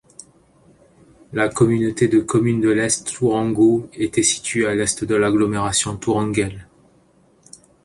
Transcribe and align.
La 1.31 1.47
Communauté 1.47 2.07
de 2.07 2.21
Communes 2.21 2.59
de 2.59 2.69
l'Est 2.69 3.05
Tourangeau 3.13 3.87
était 3.93 4.23
située 4.23 4.65
à 4.65 4.73
l'est 4.73 5.03
de 5.05 5.13
l'agglomération 5.13 5.95
tourangelle. 5.95 6.67